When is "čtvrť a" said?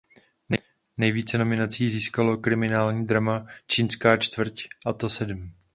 4.17-4.93